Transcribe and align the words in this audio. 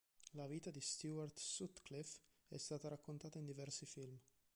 La 0.31 0.47
vita 0.47 0.71
di 0.71 0.79
Stuart 0.81 1.37
Sutcliffe 1.37 2.17
è 2.47 2.57
stata 2.57 2.87
raccontata 2.87 3.37
in 3.37 3.45
diversi 3.45 3.85
film. 3.85 4.17